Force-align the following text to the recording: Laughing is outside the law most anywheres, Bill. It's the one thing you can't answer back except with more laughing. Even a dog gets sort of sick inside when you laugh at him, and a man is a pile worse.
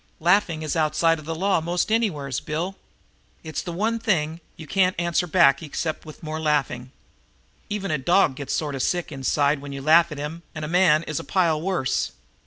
Laughing 0.19 0.63
is 0.63 0.75
outside 0.75 1.19
the 1.19 1.35
law 1.35 1.61
most 1.61 1.91
anywheres, 1.91 2.39
Bill. 2.39 2.75
It's 3.43 3.61
the 3.61 3.71
one 3.71 3.99
thing 3.99 4.39
you 4.57 4.65
can't 4.65 4.95
answer 4.99 5.27
back 5.27 5.61
except 5.61 6.07
with 6.07 6.23
more 6.23 6.39
laughing. 6.39 6.91
Even 7.69 7.91
a 7.91 7.99
dog 7.99 8.33
gets 8.33 8.51
sort 8.51 8.73
of 8.73 8.81
sick 8.81 9.11
inside 9.11 9.61
when 9.61 9.73
you 9.73 9.81
laugh 9.83 10.11
at 10.11 10.17
him, 10.17 10.41
and 10.55 10.65
a 10.65 10.67
man 10.67 11.03
is 11.03 11.19
a 11.19 11.23
pile 11.23 11.61
worse. 11.61 12.13